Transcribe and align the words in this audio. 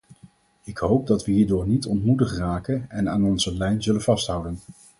Ik 0.63 0.77
hoop 0.77 1.07
dat 1.07 1.25
we 1.25 1.31
hierdoor 1.31 1.67
niet 1.67 1.85
ontmoedigd 1.85 2.37
raken 2.37 2.85
en 2.89 3.09
aan 3.09 3.23
onze 3.25 3.53
lijn 3.55 3.83
zullen 3.83 4.01
vasthouden. 4.01 4.59